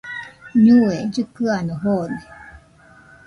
ñue 0.63 0.93
llɨkɨano 1.13 1.73
joone 1.83 2.21